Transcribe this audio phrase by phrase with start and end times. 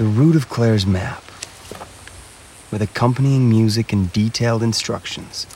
[0.00, 1.22] The route of Claire's map,
[2.70, 5.46] with accompanying music and detailed instructions,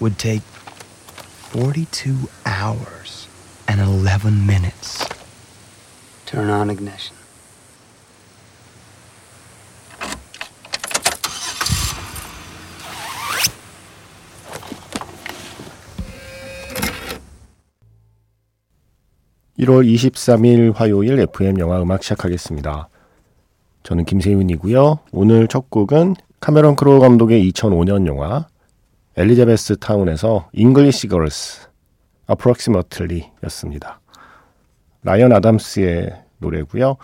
[0.00, 3.28] would take 42 hours
[3.68, 5.06] and 11 minutes.
[6.26, 7.14] Turn on ignition.
[19.56, 22.88] (1월 23일) 화요일 FM 영화 음악 시작하겠습니다.
[23.89, 24.99] 저는 김세윤이고요.
[25.13, 28.45] 오늘 첫 곡은 카메론 크로우 감독의 2005년 영화
[29.17, 31.67] 엘리자베스 타운에서 English Girls
[32.29, 33.99] Approximately 였습니다.
[35.01, 36.97] 라이언 아담스의 노래고요.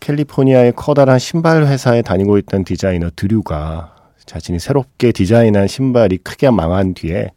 [0.00, 3.94] 캘리포니아의 커다란 신발 회사에 다니고 있던 디자이너 드류가
[4.26, 7.30] 자신이 새롭게 디자인한 신발이 크게 망한 뒤에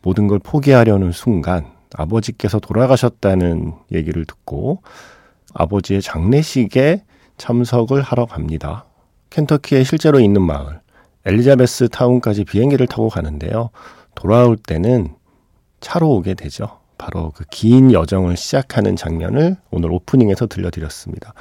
[0.00, 4.82] 모든 걸 포기하려는 순간 아버지께서 돌아가셨다는 얘기를 듣고
[5.54, 7.02] 아버지의 장례식에
[7.38, 8.84] 참석을 하러 갑니다.
[9.30, 10.80] 켄터키에 실제로 있는 마을
[11.24, 13.70] 엘리자베스 타운까지 비행기를 타고 가는데요.
[14.14, 15.14] 돌아올 때는
[15.80, 16.78] 차로 오게 되죠.
[16.98, 21.34] 바로 그 긴 여정을 시작하는 장면을 오늘 오프닝에서 들려드렸습니다.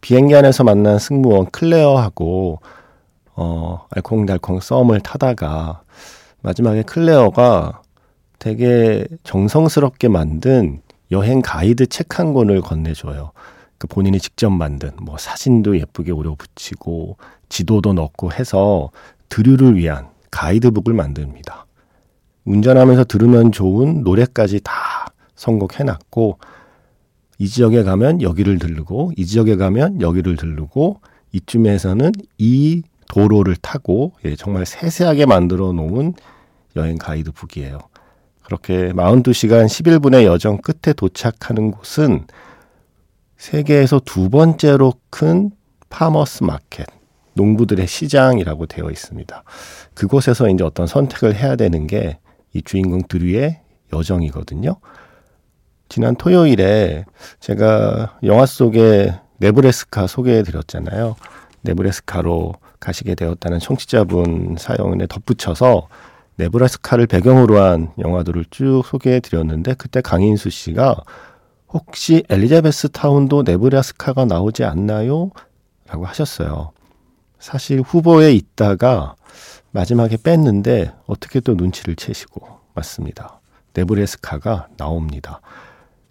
[0.00, 2.60] 비행기 안에서 만난 승무원 클레어하고
[3.34, 5.82] 어, 알콩달콩 썸을 타다가
[6.42, 7.82] 마지막에 클레어가
[8.38, 13.32] 되게 정성스럽게 만든 여행 가이드 책 한 권을 건네줘요.
[13.78, 17.16] 그 본인이 직접 만든 뭐 사진도 예쁘게 오려 붙이고
[17.48, 18.90] 지도도 넣고 해서
[19.28, 21.66] 드류를 위한 가이드북을 만듭니다.
[22.44, 24.72] 운전하면서 들으면 좋은 노래까지 다
[25.36, 26.38] 선곡해놨고
[27.38, 31.00] 이 지역에 가면 여기를 들르고 이 지역에 가면 여기를 들르고
[31.32, 36.14] 이쯤에서는 이 도로를 타고 예, 정말 세세하게 만들어 놓은
[36.76, 37.78] 여행 가이드북이에요.
[38.42, 42.26] 그렇게 42시간 11분의 여정 끝에 도착하는 곳은
[43.38, 45.50] 세계에서 두 번째로 큰
[45.88, 46.86] farmers market,
[47.34, 49.42] 농부들의 시장이라고 되어 있습니다.
[49.94, 52.18] 그곳에서 이제 어떤 선택을 해야 되는 게
[52.54, 53.60] 이 주인공 드류의
[53.92, 54.76] 여정이거든요.
[55.88, 57.04] 지난 토요일에
[57.40, 61.16] 제가 영화 속에 네브레스카 소개해 드렸잖아요.
[61.62, 65.88] 네브레스카로 가시게 되었다는 청취자분 사연에 덧붙여서
[66.36, 71.02] 네브라스카를 배경으로 한 영화들을 쭉 소개해 드렸는데 그때 강인수 씨가
[71.70, 75.30] 혹시 엘리자베스 타운도 네브라스카가 나오지 않나요?
[75.86, 76.72] 라고 하셨어요.
[77.38, 79.14] 사실 후보에 있다가
[79.70, 83.40] 마지막에 뺐는데 어떻게 또 눈치를 채시고 맞습니다.
[83.74, 85.40] 네브레스카가 나옵니다.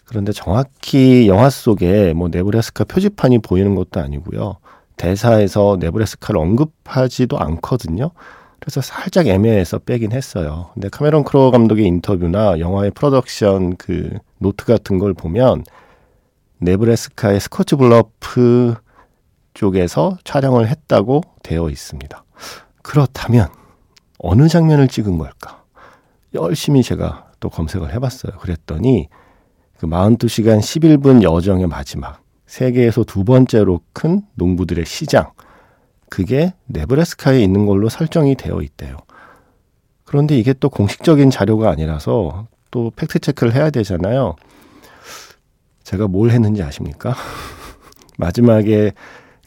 [0.06, 4.58] 그런데 정확히 영화 속에 뭐 네브레스카 표지판이 보이는 것도 아니고요.
[4.96, 8.12] 대사에서 네브레스카를 언급하지도 않거든요.
[8.60, 10.72] 그래서 살짝 애매해서 빼긴 했어요.
[10.74, 15.64] 근데 카메론 크로우 감독의 인터뷰나 영화의 프로덕션 그 노트 같은 걸 보면
[16.60, 18.76] 네브레스카의 스코츠 블러프
[19.54, 22.24] 쪽에서 촬영을 했다고 되어 있습니다.
[22.82, 23.50] 그렇다면
[24.20, 25.64] 어느 장면을 찍은 걸까?
[26.34, 28.38] 열심히 제가 또 검색을 해봤어요.
[28.40, 29.08] 그랬더니
[29.78, 35.32] 그 42시간 11분 여정의 마지막 세계에서 두 번째로 큰 농부들의 시장
[36.10, 38.98] 그게 네브래스카에 있는 걸로 설정이 되어 있대요.
[40.06, 44.36] 그런데 이게 또 공식적인 자료가 아니라서 또 팩트 체크를 해야 되잖아요.
[45.84, 47.14] 제가 뭘 했는지 아십니까?
[48.18, 48.94] 마지막에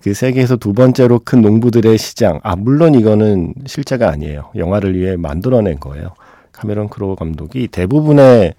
[0.03, 2.41] 그 세계에서 두 번째로 큰 농부들의 시장.
[2.43, 4.50] 아, 물론 이거는 실제가 아니에요.
[4.56, 6.15] 영화를 위해 만들어낸 거예요.
[6.53, 8.54] 카메론 크로우 감독이 대부분의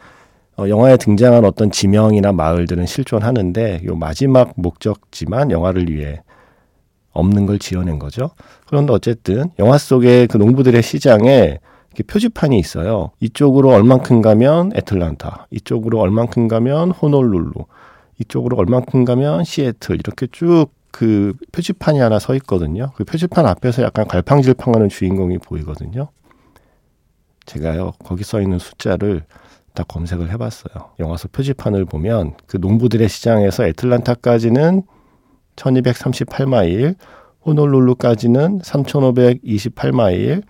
[0.57, 6.21] 어, 영화에 등장한 어떤 지명이나 마을들은 실존하는데 요 마지막 목적지만 영화를 위해
[7.11, 8.31] 없는 걸 지어낸 거죠.
[8.67, 13.11] 그런데 어쨌든 영화 속에 그 농부들의 시장에 이렇게 표지판이 있어요.
[13.19, 17.51] 이쪽으로 얼만큼 가면 애틀란타, 이쪽으로 얼만큼 가면 호놀룰루,
[18.19, 22.91] 이쪽으로 얼만큼 가면 시애틀 이렇게 쭉 그 표지판이 하나 서 있거든요.
[22.95, 26.09] 그 표지판 앞에서 약간 갈팡질팡하는 주인공이 보이거든요.
[27.45, 29.23] 제가요 거기 써 있는 숫자를
[29.73, 30.91] 다 검색을 해봤어요.
[30.99, 34.83] 영화 속 표지판을 보면 그 농부들의 시장에서 애틀란타까지는
[35.55, 36.95] 1238마일,
[37.45, 40.43] 호놀룰루까지는 3528마일,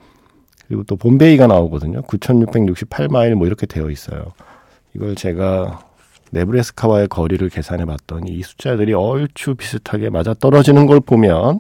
[0.68, 2.02] 그리고 또 본베이가 나오거든요.
[2.04, 4.34] 9668마일 뭐 이렇게 되어 있어요.
[4.96, 5.82] 이걸 제가
[6.32, 11.60] 네브레스카와의 거리를 계산해 봤더니 이 숫자들이 얼추 비슷하게 맞아 떨어지는 걸 보면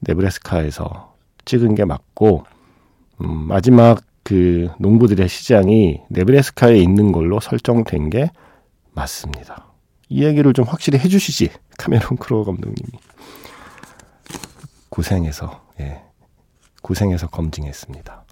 [0.00, 1.14] 네브레스카에서
[1.44, 2.44] 찍은 게 맞고
[3.22, 8.30] 음, 마지막 그 농부들의 시장이 네브레스카에 있는 걸로 설정된 게
[8.92, 9.71] 맞습니다.
[10.12, 12.98] 이 얘기를 좀 확실히 해주시지 카메론 크로우 감독님이
[14.90, 16.02] 고생해서 예
[16.82, 18.24] 고생해서 검증했습니다.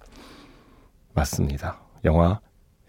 [1.15, 1.81] 맞습니다.
[2.05, 2.39] 영화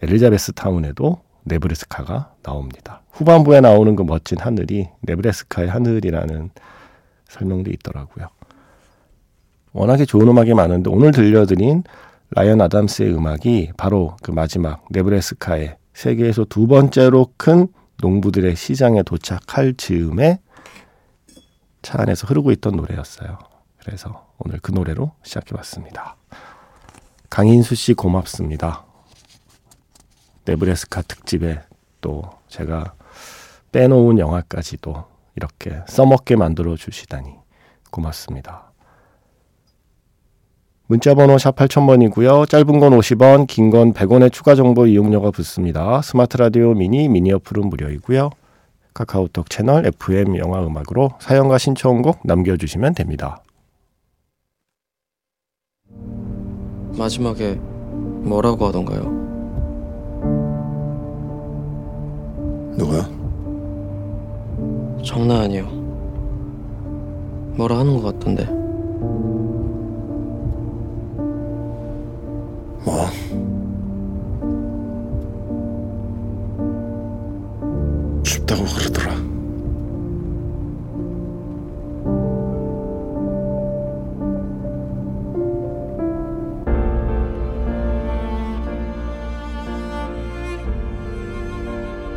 [0.01, 3.01] 엘리자베스 타운에도 네브레스카가 나옵니다.
[3.11, 6.51] 후반부에 나오는 그 멋진 하늘이 네브레스카의 하늘이라는
[7.29, 8.27] 설명돼 있더라고요.
[9.71, 11.83] 워낙에 좋은 음악이 많은데 오늘 들려드린
[12.29, 17.67] 라이언 아담스의 음악이 바로 그 마지막 네브레스카의 세계에서 두 번째로 큰
[18.03, 20.41] 농부들의 시장에 도착할 즈음에
[21.81, 23.39] 차 안에서 흐르고 있던 노래였어요.
[23.79, 26.17] 그래서 오늘 그 노래로 시작해봤습니다.
[27.29, 28.85] 강인수 씨 고맙습니다.
[30.43, 31.61] 네브레스카 특집에
[32.01, 32.93] 또 제가
[33.71, 35.05] 빼놓은 영화까지도
[35.37, 37.33] 이렇게 써먹게 만들어 주시다니
[37.89, 38.72] 고맙습니다.
[40.87, 42.47] 문자번호 샵 8000번이고요.
[42.49, 46.01] 짧은 건 50원, 긴 건 100원의 추가 정보 이용료가 붙습니다.
[46.01, 48.29] 스마트 라디오 미니, 미니 어플은 무료이고요.
[48.93, 53.41] 카카오톡 채널 FM 영화 음악으로 사연과 신청곡 남겨주시면 됩니다.
[56.97, 59.23] 마지막에 뭐라고 하던가요?
[62.77, 63.09] 누가?
[65.03, 65.65] 장난 아니요.
[67.55, 68.62] 뭐라 하는 것 같던데.
[72.83, 73.09] 뭐?
[78.23, 79.13] 춥다고 그러더라.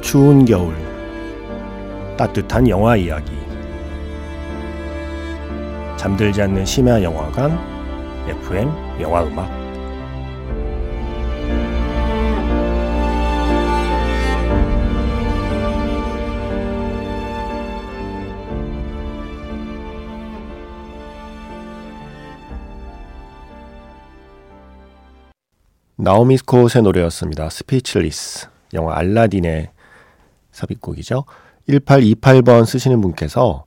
[0.01, 0.73] 추운 겨울
[2.17, 3.33] 따뜻한 영화 이야기
[5.97, 7.59] 잠들지 않는 심야 영화관
[8.29, 8.71] FM
[9.01, 9.56] 영화 음악
[26.07, 27.51] 나오미 스콧의 노래였습니다.
[27.51, 29.71] Speechless 영화 알라딘의
[30.53, 31.25] 삽입곡이죠.
[31.69, 33.65] 1828번 쓰시는 분께서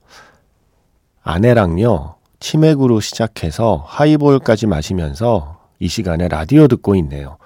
[1.22, 7.36] 아내랑요, 치맥으로 시작해서 하이볼까지 마시면서 이 시간에 라디오 듣고 있네요.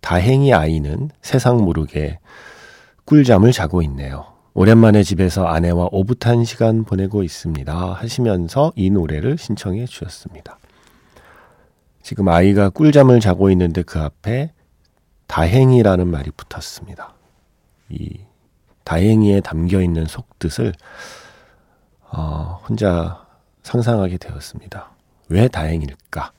[0.00, 2.18] 다행히 아이는 세상 모르게
[3.04, 4.24] 꿀잠을 자고 있네요.
[4.54, 7.92] 오랜만에 집에서 아내와 오붓한 시간 보내고 있습니다.
[7.92, 10.56] 하시면서 이 노래를 신청해 주셨습니다.
[12.02, 14.52] 지금 아이가 꿀잠을 자고 있는데 그 앞에
[15.28, 17.14] 다행이라는 말이 붙었습니다.
[17.90, 18.20] 이
[18.84, 20.72] 다행히에 담겨 있는 속뜻을
[22.10, 23.26] 어, 혼자
[23.62, 24.90] 상상하게 되었습니다.
[25.28, 26.32] 왜 다행일까?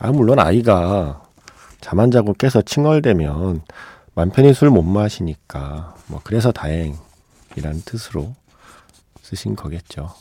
[0.00, 1.22] 아, 물론 아이가
[1.80, 3.62] 잠 안 자고 깨서 칭얼대면
[4.14, 8.34] 맘 편히 술 못 마시니까 뭐 그래서 다행이라는 뜻으로
[9.22, 10.14] 쓰신 거겠죠.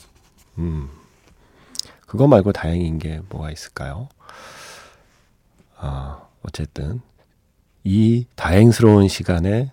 [0.57, 0.89] 음.
[2.11, 4.09] 그거 말고 다행인 게 뭐가 있을까요?
[5.77, 6.99] 아, 어쨌든
[7.85, 9.71] 이 다행스러운 시간에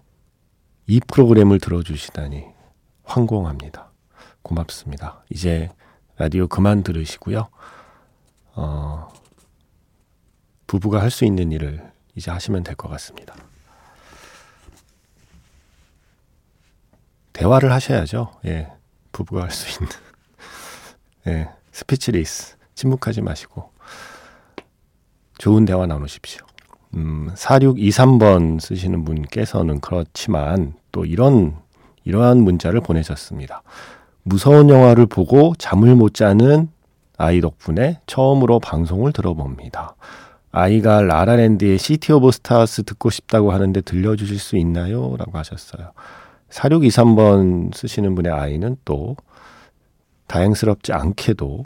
[0.86, 2.44] 이 프로그램을 들어주시다니
[3.02, 3.90] 황공합니다.
[4.42, 5.24] 고맙습니다.
[5.30, 5.68] 이제
[6.16, 7.48] 라디오 그만 들으시고요.
[8.54, 9.12] 어,
[10.68, 13.34] 부부가 할 수 있는 일을 이제 하시면 될 것 같습니다.
[17.32, 18.38] 대화를 하셔야죠.
[18.44, 18.70] 예.
[19.10, 19.92] 부부가 할 수 있는.
[21.26, 21.57] 예.
[21.78, 22.56] Speechless.
[22.74, 23.70] 침묵하지 마시고.
[25.38, 26.44] 좋은 대화 나누십시오.
[26.94, 31.56] 음, 4623번 쓰시는 분께서는 그렇지만 또 이런,
[32.04, 33.62] 이러한 문자를 보내셨습니다.
[34.24, 36.68] 무서운 영화를 보고 잠을 못 자는
[37.16, 39.94] 아이 덕분에 처음으로 방송을 들어봅니다.
[40.50, 45.14] 아이가 라라랜드의 City of Stars 듣고 싶다고 하는데 들려주실 수 있나요?
[45.16, 45.92] 라고 하셨어요.
[46.50, 49.16] 4623번 쓰시는 분의 아이는 또
[50.28, 51.64] 다행스럽지 않게도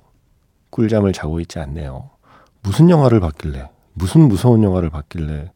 [0.70, 2.10] 꿀잠을 자고 있지 않네요.
[2.62, 5.50] 무슨 영화를 봤길래, 무슨 무서운 영화를 봤길래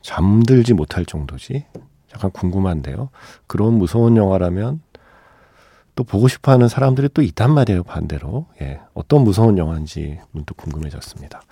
[0.00, 1.66] 잠들지 못할 정도지?
[2.14, 3.10] 약간 궁금한데요.
[3.46, 4.80] 그런 무서운 영화라면
[5.94, 8.46] 또 보고 싶어 하는 사람들이 또 있단 말이에요, 반대로.
[8.62, 8.80] 예.
[8.94, 11.42] 어떤 무서운 영화인지 문득 궁금해졌습니다.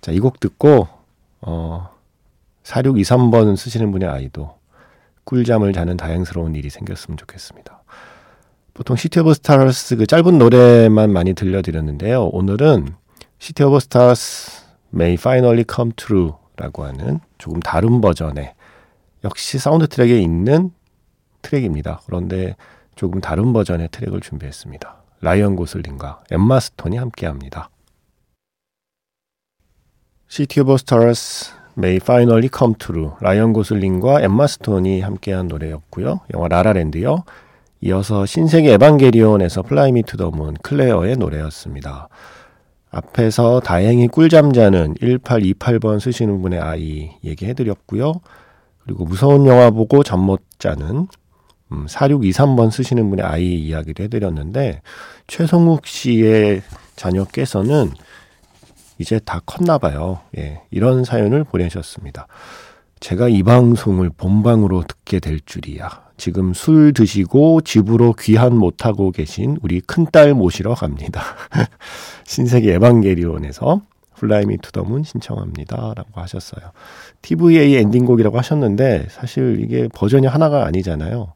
[0.00, 0.86] 자, 이 곡 듣고,
[1.40, 1.90] 어,
[2.62, 4.56] 4623번 쓰시는 분의 아이도
[5.24, 7.82] 꿀잠을 자는 다행스러운 일이 생겼으면 좋겠습니다.
[8.74, 12.24] 보통 City of Stars 그 짧은 노래만 많이 들려드렸는데요.
[12.28, 12.94] 오늘은
[13.38, 14.62] City of Stars
[14.94, 18.54] May Finally Come True 라고 하는 조금 다른 버전의
[19.24, 20.70] 역시 사운드 트랙에 있는
[21.42, 22.00] 트랙입니다.
[22.06, 22.56] 그런데
[22.94, 25.02] 조금 다른 버전의 트랙을 준비했습니다.
[25.20, 27.68] 라이언 고슬링과 엠마 스톤이 함께합니다.
[30.28, 36.20] City of Stars May Finally Come True 라이언 고슬링과 엠마 스톤이 함께한 노래였고요.
[36.32, 37.24] 영화 라라랜드요.
[37.82, 42.08] 이어서 신세기 에반게리온에서 Fly Me to the Moon 클레어의 노래였습니다.
[42.90, 48.12] 앞에서 다행히 꿀잠 자는 1828번 쓰시는 분의 아이 얘기해드렸고요.
[48.84, 51.08] 그리고 무서운 영화 보고 잠 못 자는
[51.72, 54.82] 음, 4623번 쓰시는 분의 아이 이야기를 해드렸는데
[55.26, 56.62] 최성욱 씨의
[56.96, 57.90] 자녀께서는
[58.98, 60.20] 이제 다 컸나 봐요.
[60.36, 62.26] 예, 이런 사연을 보내셨습니다.
[63.02, 66.04] 제가 이 방송을 본방으로 듣게 될 줄이야.
[66.16, 71.20] 지금 술 드시고 집으로 귀환 못하고 계신 우리 큰딸 모시러 갑니다.
[72.24, 73.82] 신세기 에반게리온에서
[74.14, 75.94] Fly Me to the Moon 신청합니다.
[75.96, 76.70] 라고 하셨어요.
[77.22, 81.32] TVA 엔딩곡이라고 하셨는데 사실 이게 버전이 하나가 아니잖아요.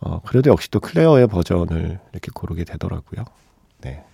[0.00, 3.24] 어, 그래도 역시 또 클레어의 버전을 이렇게 고르게 되더라고요.
[3.80, 4.04] 네.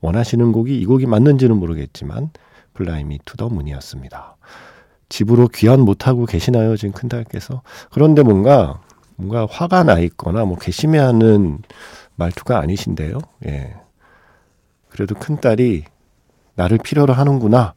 [0.00, 2.30] 원하시는 곡이 이 곡이 맞는지는 모르겠지만
[2.74, 4.36] Fly Me to the Moon이었습니다.
[5.12, 6.74] 집으로 귀환 못하고 계시나요?
[6.76, 7.62] 지금 큰딸께서.
[7.90, 8.80] 그런데 뭔가,
[9.16, 11.58] 뭔가 화가 나 있거나 뭐 괘씸해 하는
[12.16, 13.18] 말투가 아니신데요.
[13.46, 13.74] 예.
[14.88, 15.84] 그래도 큰딸이
[16.54, 17.74] 나를 필요로 하는구나.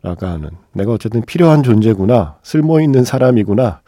[0.00, 2.38] 라고 하는, 내가 어쨌든 필요한 존재구나.
[2.42, 3.82] 쓸모 있는 사람이구나.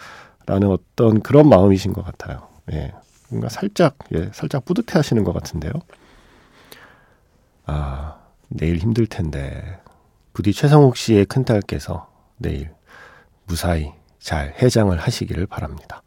[0.46, 2.48] 라는 어떤 그런 마음이신 것 같아요.
[2.72, 2.92] 예.
[3.30, 5.72] 뭔가 살짝, 예, 살짝 뿌듯해 하시는 것 같은데요.
[7.64, 8.16] 아,
[8.48, 9.80] 내일 힘들 텐데.
[10.34, 12.70] 부디 최성욱 씨의 큰딸께서 내일
[13.46, 16.02] 무사히 잘 해장을 하시기를 바랍니다.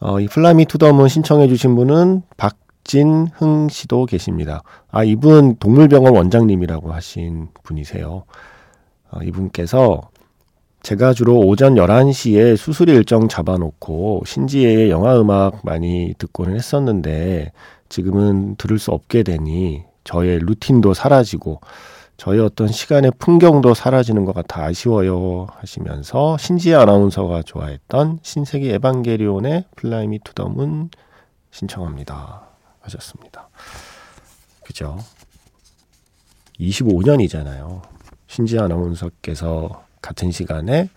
[0.00, 4.62] 어, 이 플라미 투더문 신청해 주신 분은 박진흥 씨도 계십니다.
[4.90, 8.24] 아, 이분 동물병원 원장님이라고 하신 분이세요.
[9.10, 10.10] 어, 이분께서
[10.82, 17.52] 제가 주로 오전 11시에 수술 일정 잡아놓고 신지혜의 영화 음악 많이 듣고는 했었는데
[17.88, 21.60] 지금은 들을 수 없게 되니 저의 루틴도 사라지고
[22.22, 30.02] 저의 어떤 시간의 풍경도 사라지는 것 같아 아쉬워요 하시면서 신지혜 아나운서가 좋아했던 신세기 에반게리온의 Fly
[30.02, 30.90] Me to the Moon
[31.50, 32.46] 신청합니다
[32.78, 33.48] 하셨습니다.
[34.62, 34.98] 그죠?
[36.60, 37.82] 25년이잖아요.
[38.28, 40.90] 신지혜 아나운서께서 같은 시간에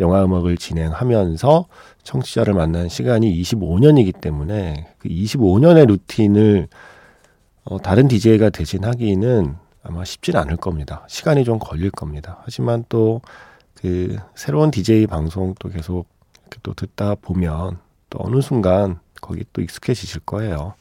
[0.00, 1.66] 영화 음악을 진행하면서
[2.02, 6.68] 청취자를 만난 시간이 25년이기 때문에 그 25년의 루틴을
[7.64, 11.04] 어, 다른 DJ가 대신하기는 아마 쉽진 않을 겁니다.
[11.08, 12.38] 시간이 좀 걸릴 겁니다.
[12.44, 13.20] 하지만 또
[13.82, 16.06] 그 새로운 DJ 방송 또 계속
[16.42, 17.78] 이렇게 또 듣다 보면
[18.10, 20.74] 또 어느 순간 거기 또 익숙해지실 거예요.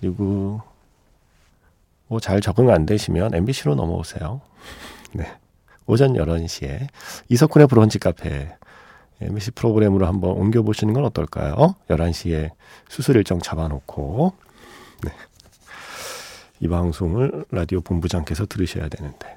[0.00, 0.60] 그리고
[2.08, 4.40] 뭐 잘 적응 안 되시면 MBC로 넘어오세요.
[5.14, 5.32] 네.
[5.86, 6.88] 오전 11시에
[7.28, 8.52] 이석훈의 브런치 카페
[9.20, 11.76] MBC 프로그램으로 한번 옮겨보시는 건 어떨까요?
[11.88, 12.50] 11시에
[12.88, 14.32] 수술 일정 잡아놓고
[15.02, 15.12] 네.
[16.62, 19.34] 이 방송을 라디오 본부장께서 들으셔야 되는데.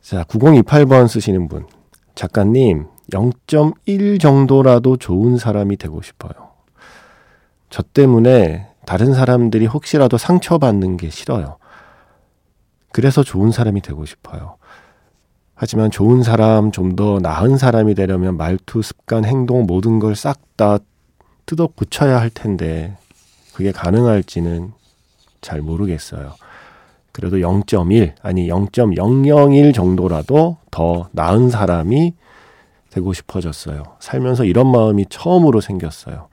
[0.00, 1.66] 자, 9028번 쓰시는 분.
[2.14, 6.32] 작가님, 0.1 정도라도 좋은 사람이 되고 싶어요.
[7.68, 11.56] 저 때문에 다른 사람들이 혹시라도 상처받는 게 싫어요.
[12.92, 14.56] 그래서 좋은 사람이 되고 싶어요.
[15.54, 20.78] 하지만 좋은 사람, 좀 더 나은 사람이 되려면 말투, 습관, 행동 모든 걸 싹 다
[21.46, 22.96] 뜯어 고쳐야 할 텐데
[23.54, 24.72] 그게 가능할지는
[25.42, 26.34] 잘 모르겠어요.
[27.12, 32.14] 그래도 0.1 아니 0.001 정도라도 더 나은 사람이
[32.88, 33.82] 되고 싶어졌어요.
[34.00, 36.28] 살면서 이런 마음이 처음으로 생겼어요.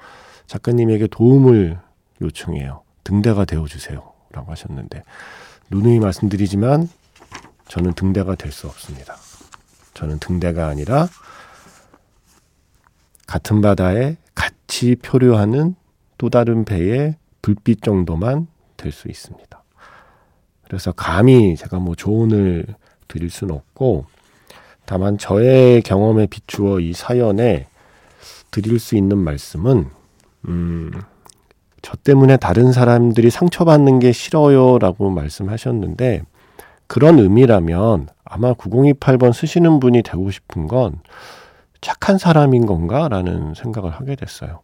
[0.48, 1.80] 작가님에게 도움을
[2.22, 2.82] 요청해요.
[3.04, 4.02] 등대가 되어주세요.
[4.32, 5.04] 라고 하셨는데,
[5.72, 6.90] 누누이 말씀드리지만,
[7.68, 9.16] 저는 등대가 될 수 없습니다.
[9.94, 11.08] 저는 등대가 아니라,
[13.26, 15.76] 같은 바다에 같이 표류하는
[16.18, 18.48] 또 다른 배의 불빛 정도만
[18.80, 19.64] 될 수 있습니다.
[20.66, 22.66] 그래서 감히 제가 뭐 조언을
[23.08, 24.06] 드릴 수는 없고
[24.86, 27.68] 다만 저의 경험에 비추어 이 사연에
[28.52, 29.88] 드릴 수 있는 말씀은
[30.48, 30.92] 음,
[31.82, 36.24] 저 때문에 다른 사람들이 상처받는 게 싫어요라고 말씀하셨는데
[36.88, 41.00] 그런 의미라면 아마 9028번 쓰시는 분이 되고 싶은 건
[41.82, 44.62] 착한 사람인 건가라는 생각을 하게 됐어요.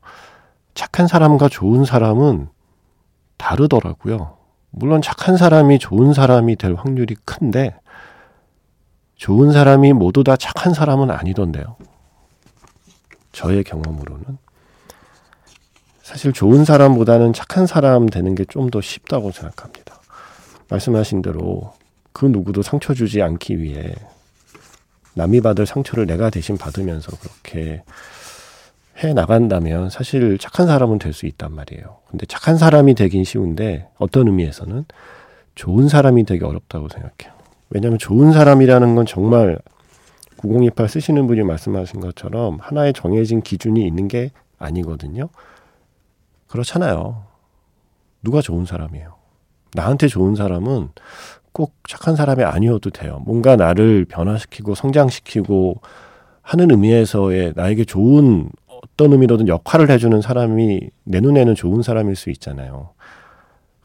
[0.73, 2.49] 착한 사람과 좋은 사람은
[3.37, 4.37] 다르더라고요.
[4.71, 7.75] 물론 착한 사람이 좋은 사람이 될 확률이 큰데
[9.15, 11.77] 좋은 사람이 모두 다 착한 사람은 아니던데요.
[13.31, 14.37] 저의 경험으로는
[16.03, 19.99] 사실 좋은 사람보다는 착한 사람 되는 게 좀 더 쉽다고 생각합니다.
[20.69, 21.73] 말씀하신 대로
[22.13, 23.93] 그 누구도 상처 주지 않기 위해
[25.13, 27.83] 남이 받을 상처를 내가 대신 받으면서 그렇게
[29.03, 31.97] 해 나간다면 사실 착한 사람은 될 수 있단 말이에요.
[32.09, 34.85] 근데 착한 사람이 되긴 쉬운데 어떤 의미에서는
[35.55, 37.33] 좋은 사람이 되기 어렵다고 생각해요.
[37.69, 39.59] 왜냐하면 좋은 사람이라는 건 정말
[40.37, 45.29] 9028 쓰시는 분이 말씀하신 것처럼 하나의 정해진 기준이 있는 게 아니거든요.
[46.47, 47.23] 그렇잖아요.
[48.21, 49.15] 누가 좋은 사람이에요?
[49.73, 50.89] 나한테 좋은 사람은
[51.51, 53.21] 꼭 착한 사람이 아니어도 돼요.
[53.25, 55.81] 뭔가 나를 변화시키고 성장시키고
[56.41, 58.49] 하는 의미에서의 나에게 좋은
[58.85, 62.89] 어떤 의미로든 역할을 해주는 사람이 내 눈에는 좋은 사람일 수 있잖아요.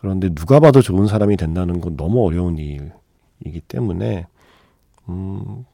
[0.01, 4.27] 그런데 누가 봐도 좋은 사람이 된다는 건 너무 어려운 일이기 때문에
[5.09, 5.65] 음,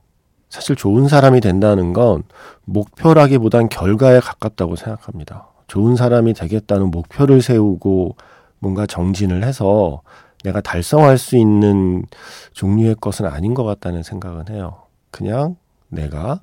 [0.49, 2.23] 사실 좋은 사람이 된다는 건
[2.65, 5.49] 목표라기보단 결과에 가깝다고 생각합니다.
[5.67, 8.17] 좋은 사람이 되겠다는 목표를 세우고
[8.59, 10.03] 뭔가 정진을 해서
[10.45, 12.05] 내가 달성할 수 있는
[12.53, 14.83] 종류의 것은 아닌 것 같다는 생각은 해요.
[15.11, 15.57] 그냥
[15.89, 16.41] 내가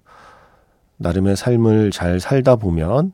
[0.98, 3.14] 나름의 삶을 잘 살다 보면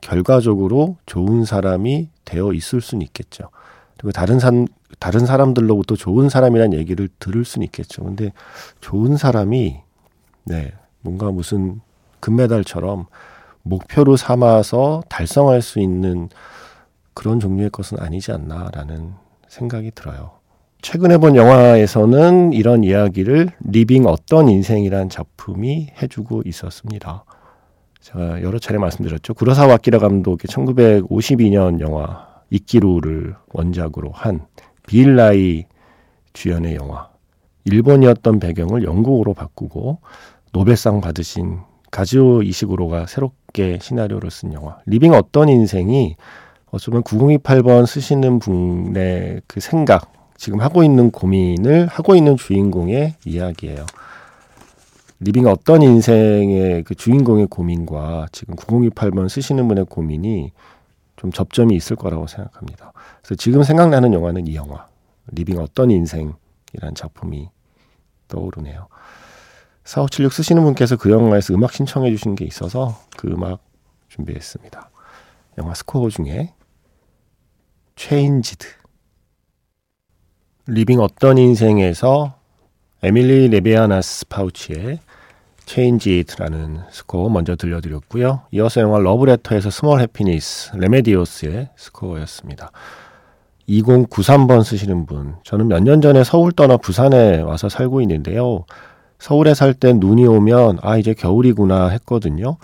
[0.00, 3.50] 결과적으로 좋은 사람이 되어 있을 수는 있겠죠.
[3.96, 4.50] 그리고 다른 사,
[4.98, 8.04] 다른 사람들로부터 좋은 사람이란 얘기를 들을 수는 있겠죠.
[8.04, 8.32] 근데
[8.80, 9.80] 좋은 사람이
[10.44, 11.80] 네, 뭔가 무슨
[12.20, 13.06] 금메달처럼
[13.62, 16.28] 목표로 삼아서 달성할 수 있는
[17.12, 19.14] 그런 종류의 것은 아니지 않나라는
[19.48, 20.37] 생각이 들어요.
[20.80, 27.24] 최근에 본 영화에서는 이런 이야기를 Living 어떤 인생이란 작품이 해주고 있었습니다.
[28.00, 29.34] 제가 여러 차례 말씀드렸죠.
[29.34, 34.46] 구로사와 아키라 감독의 1952년 영화 이끼루를 원작으로 한
[34.86, 35.64] 빌 나이
[36.32, 37.10] 주연의 영화.
[37.64, 39.98] 일본이었던 배경을 영국으로 바꾸고
[40.52, 41.58] 노벨상 받으신
[41.90, 44.78] 가즈오 이시구로가 새롭게 시나리오를 쓴 영화.
[44.86, 46.16] Living 어떤 인생이
[46.70, 53.84] 어쩌면 9028번 쓰시는 분의 그 생각, 지금 하고 있는 고민을 하고 있는 주인공의 이야기예요.
[55.18, 60.52] Living 어떤 인생의 그 주인공의 고민과 지금 9028번 쓰시는 분의 고민이
[61.16, 62.92] 좀 접점이 있을 거라고 생각합니다.
[63.20, 64.86] 그래서 지금 생각나는 영화는 이 영화,
[65.26, 67.50] Living 어떤 인생이란 작품이
[68.28, 68.86] 떠오르네요.
[69.82, 73.58] 4576 쓰시는 분께서 그 영화에서 음악 신청해 주신 게 있어서 그 음악
[74.06, 74.90] 준비했습니다.
[75.58, 76.54] 영화 스코어 중에
[77.96, 78.77] Changed
[80.70, 82.34] Living 어떤 인생에서
[83.02, 84.98] 에밀리 레비네이즈 파루쉬의
[85.64, 88.42] Changed라는 스코어 먼저 들려드렸고요.
[88.52, 92.70] 이어서 영화 러브레터에서 Small Happiness 레메디오스의 스코어였습니다.
[93.66, 95.36] 2093번 쓰시는 분.
[95.42, 98.64] 저는 몇 년 전에 서울 떠나 부산에 와서 살고 있는데요.
[99.18, 102.58] 서울에 살 땐 눈이 오면 아 이제 겨울이구나 했거든요.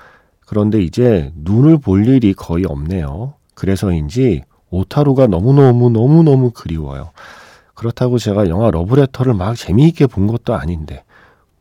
[0.47, 3.33] 그런데 이제 눈을 볼 일이 거의 없네요.
[3.55, 7.11] 그래서인지 오타루가 너무너무 너무너무 그리워요.
[7.85, 11.05] 그렇다고 제가 영화 러브레터를 막 재미있게 본 것도 아닌데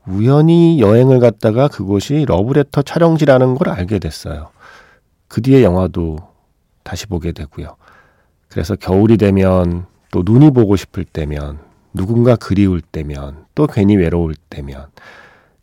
[0.08, 4.50] 우연히 여행을 갔다가 그곳이 러브레터 촬영지라는 걸 알게 됐어요.
[5.28, 6.20] 그 뒤에 영화도
[6.84, 7.76] 다시 보게 되고요.
[8.48, 11.60] 그래서 겨울이 되면 또 눈이 보고 싶을 때면
[11.94, 14.88] 누군가 그리울 때면 또 괜히 외로울 때면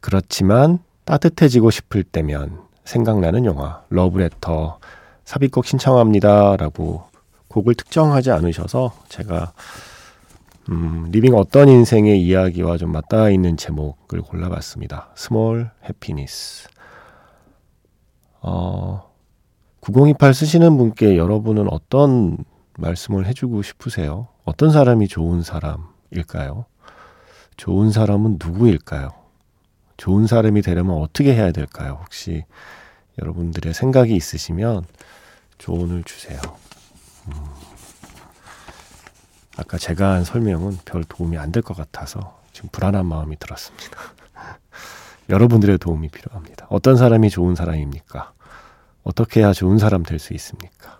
[0.00, 4.78] 그렇지만 따뜻해지고 싶을 때면 생각나는 영화 러브레터
[5.24, 7.04] 삽입곡 신청합니다라고
[7.48, 9.52] 곡을 특정하지 않으셔서 제가
[10.70, 15.10] 음, Living 어떤 인생의 이야기와 좀 맞닿아 있는 제목을 골라봤습니다.
[15.16, 16.68] Small Happiness.
[18.42, 19.10] 어,
[19.80, 22.38] 9028 쓰시는 분께 여러분은 어떤
[22.78, 24.28] 말씀을 해주고 싶으세요?
[24.44, 26.66] 어떤 사람이 좋은 사람일까요?
[27.56, 29.10] 좋은 사람은 누구일까요?
[29.96, 31.98] 좋은 사람이 되려면 어떻게 해야 될까요?
[32.02, 32.44] 혹시
[33.20, 34.84] 여러분들의 생각이 있으시면
[35.58, 36.40] 조언을 주세요.
[37.26, 37.69] 음.
[39.60, 43.98] 아까 제가 한 설명은 별 도움이 안 될 것 같아서 지금 불안한 마음이 들었습니다.
[45.28, 46.66] 여러분들의 도움이 필요합니다.
[46.70, 48.32] 어떤 사람이 좋은 사람입니까?
[49.04, 50.98] 어떻게 해야 좋은 사람 될 수 있습니까?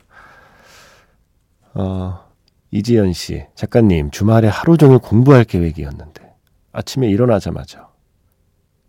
[1.74, 2.28] 어,
[2.70, 6.34] 이지연 씨, 작가님, 주말에 하루 종일 공부할 계획이었는데,
[6.72, 7.88] 아침에 일어나자마자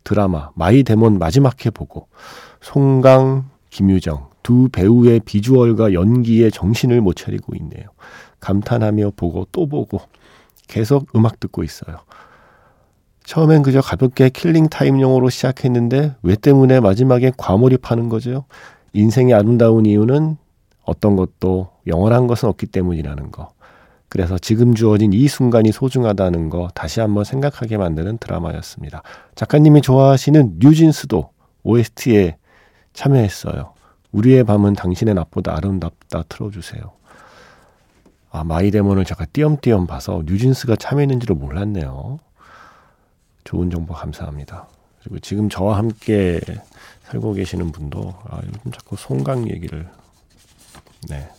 [0.03, 2.07] 드라마 My Demon 마지막 회 보고,
[2.61, 7.85] 송강, 김유정, 두 배우의 비주얼과 연기에 정신을 못 차리고 있네요.
[8.41, 10.01] 감탄하며 보고 또 보고
[10.67, 11.97] 계속 음악 듣고 있어요.
[13.23, 18.45] 처음엔 그저 가볍게 killing time용으로 시작했는데 왜 때문에 마지막에 과몰입하는 거죠?
[18.93, 20.37] 인생이 아름다운 이유는
[20.83, 23.51] 어떤 것도 영원한 것은 없기 때문이라는 거.
[24.09, 29.03] 그래서 지금 주어진 이 순간이 소중하다는 거 다시 한번 생각하게 만드는 드라마였습니다.
[29.35, 31.29] 작가님이 좋아하시는 뉴진스도
[31.63, 32.35] OST에
[32.91, 33.73] 참여했어요.
[34.11, 37.00] 우리의 밤은 당신의 낮보다 아름답다 틀어주세요.
[38.31, 42.19] 아, 마이데몬을 제가 띄엄띄엄 봐서 뉴진스가 참여했는지를 몰랐네요.
[43.43, 44.67] 좋은 정보 감사합니다.
[45.01, 46.39] 그리고 지금 저와 함께
[47.03, 49.89] 살고 계시는 분도 아, 요즘 자꾸 송강 얘기를
[51.09, 51.29] 네.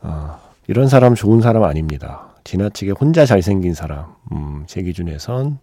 [0.00, 2.28] 아, 이런 사람 좋은 사람 아닙니다.
[2.42, 5.58] 지나치게 혼자 잘생긴 사람, 음, 제 기준에선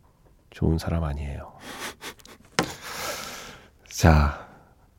[0.52, 1.52] 좋은 사람 아니에요.
[3.90, 4.48] 자,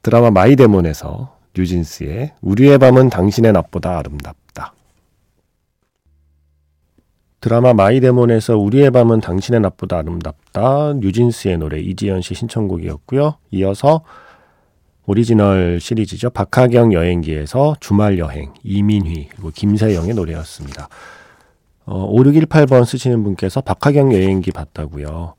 [0.03, 4.42] 드라마 My Demon에서 뉴진스의 우리의 밤은 당신의 낮보다 아름답다.
[7.43, 10.93] 드라마 My Demon에서 우리의 밤은 당신의 낮보다 아름답다.
[10.95, 13.35] 뉴진스의 노래 이지연 씨 신청곡이었고요.
[13.51, 14.03] 이어서
[15.07, 16.31] 오리지널 시리즈죠.
[16.31, 20.89] 박하경 여행기에서 주말 여행, 이민휘, 그리고 김세영의 노래였습니다.
[21.85, 25.35] 어, 5618번 쓰시는 분께서 박하경 여행기 봤다고요.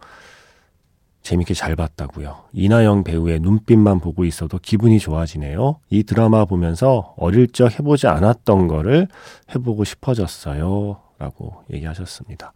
[1.21, 2.35] 재밌게 잘 봤다고요.
[2.51, 5.79] 이나영 배우의 눈빛만 보고 있어도 기분이 좋아지네요.
[5.89, 9.07] 이 드라마 보면서 어릴 적 해보지 않았던 거를
[9.55, 11.02] 해보고 싶어졌어요.
[11.23, 12.51] 라고 얘기하셨습니다.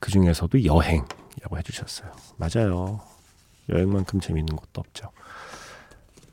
[0.00, 2.10] 그 중에서도 여행이라고 해주셨어요.
[2.36, 3.00] 맞아요.
[3.68, 5.10] 여행만큼 재밌는 것도 없죠.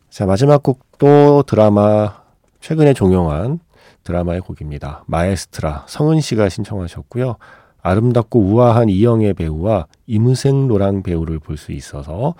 [0.10, 2.24] 자, 마지막 곡도 드라마,
[2.62, 3.60] 최근에 종영한
[4.04, 5.04] 드라마의 곡입니다.
[5.06, 7.36] 마에스트라, 성은 씨가 신청하셨고요.
[7.84, 12.34] 아름답고 우아한 이영애 배우와 이무생로랑 배우를 볼 수 있어서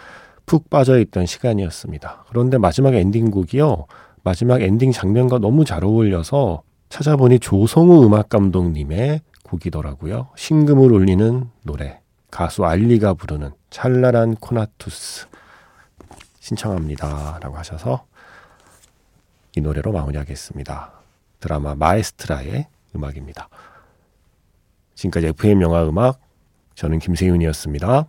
[0.48, 2.26] 푹 빠져있던 시간이었습니다.
[2.30, 3.86] 그런데 마지막 엔딩곡이요.
[4.24, 10.30] 마지막 엔딩 장면과 너무 잘 어울려서 찾아보니 조성우 음악 감독님의 곡이더라고요.
[10.36, 12.02] 심금을 울리는 노래.
[12.32, 15.28] 가수 알리가 부르는 찰나란 Conatus.
[16.40, 17.40] 신청합니다.
[17.42, 18.06] 라고 하셔서
[19.56, 20.92] 이 노래로 마무리하겠습니다.
[21.40, 23.50] 드라마 마에스트라의 음악입니다.
[24.96, 26.20] 지금까지 FM 영화 음악
[26.76, 28.08] 저는 김세윤이었습니다.